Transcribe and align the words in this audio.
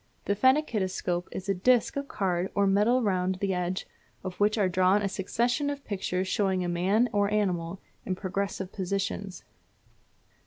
The 0.25 0.35
phenakistoscope 0.35 1.27
is 1.31 1.47
a 1.47 1.53
disc 1.53 1.95
of 1.95 2.07
card 2.07 2.49
or 2.55 2.65
metal 2.65 3.03
round 3.03 3.35
the 3.35 3.53
edge 3.53 3.85
of 4.23 4.39
which 4.39 4.57
are 4.57 4.67
drawn 4.67 5.03
a 5.03 5.07
succession 5.07 5.69
of 5.69 5.85
pictures 5.85 6.27
showing 6.27 6.63
a 6.63 6.67
man 6.67 7.07
or 7.13 7.31
animal 7.31 7.79
in 8.03 8.15
progressive 8.15 8.71
positions. 8.71 9.43